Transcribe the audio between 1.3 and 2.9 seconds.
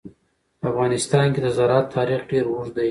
کې د زراعت تاریخ ډېر اوږد دی.